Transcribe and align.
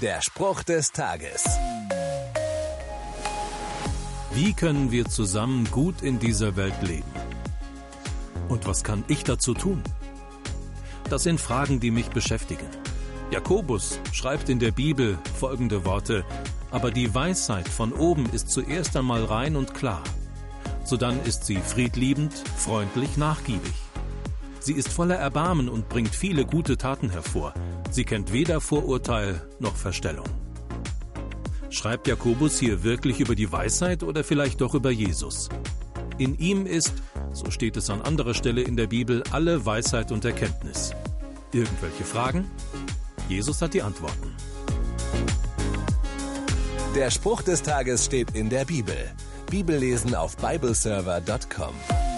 Der 0.00 0.22
Spruch 0.22 0.62
des 0.62 0.92
Tages. 0.92 1.44
Wie 4.32 4.54
können 4.54 4.90
wir 4.90 5.04
zusammen 5.04 5.70
gut 5.70 6.00
in 6.00 6.18
dieser 6.18 6.56
Welt 6.56 6.80
leben? 6.80 7.12
Und 8.48 8.66
was 8.66 8.82
kann 8.82 9.04
ich 9.08 9.24
dazu 9.24 9.52
tun? 9.52 9.82
Das 11.10 11.24
sind 11.24 11.38
Fragen, 11.38 11.80
die 11.80 11.90
mich 11.90 12.08
beschäftigen. 12.08 12.66
Jakobus 13.30 14.00
schreibt 14.12 14.48
in 14.48 14.58
der 14.58 14.70
Bibel 14.70 15.18
folgende 15.38 15.84
Worte, 15.84 16.24
aber 16.70 16.90
die 16.90 17.14
Weisheit 17.14 17.68
von 17.68 17.92
oben 17.92 18.24
ist 18.32 18.48
zuerst 18.48 18.96
einmal 18.96 19.24
rein 19.26 19.54
und 19.54 19.74
klar. 19.74 20.02
Sodann 20.82 21.22
ist 21.24 21.44
sie 21.44 21.58
friedliebend, 21.58 22.32
freundlich, 22.56 23.18
nachgiebig. 23.18 23.74
Sie 24.60 24.72
ist 24.72 24.88
voller 24.88 25.16
Erbarmen 25.16 25.68
und 25.68 25.90
bringt 25.90 26.14
viele 26.14 26.46
gute 26.46 26.78
Taten 26.78 27.10
hervor. 27.10 27.52
Sie 27.90 28.04
kennt 28.04 28.32
weder 28.32 28.60
Vorurteil 28.60 29.42
noch 29.58 29.74
Verstellung. 29.74 30.26
Schreibt 31.70 32.06
Jakobus 32.06 32.58
hier 32.58 32.82
wirklich 32.82 33.20
über 33.20 33.34
die 33.34 33.50
Weisheit 33.50 34.02
oder 34.02 34.24
vielleicht 34.24 34.60
doch 34.60 34.74
über 34.74 34.90
Jesus? 34.90 35.48
In 36.18 36.36
ihm 36.38 36.66
ist, 36.66 36.94
so 37.32 37.50
steht 37.50 37.76
es 37.76 37.90
an 37.90 38.02
anderer 38.02 38.34
Stelle 38.34 38.62
in 38.62 38.76
der 38.76 38.86
Bibel, 38.86 39.22
alle 39.30 39.64
Weisheit 39.66 40.12
und 40.12 40.24
Erkenntnis. 40.24 40.92
Irgendwelche 41.52 42.04
Fragen? 42.04 42.48
Jesus 43.28 43.60
hat 43.62 43.74
die 43.74 43.82
Antworten. 43.82 44.34
Der 46.94 47.10
Spruch 47.10 47.42
des 47.42 47.62
Tages 47.62 48.04
steht 48.04 48.32
in 48.32 48.50
der 48.50 48.64
Bibel. 48.64 48.96
Bibellesen 49.48 50.14
auf 50.14 50.36
bibleserver.com. 50.36 52.09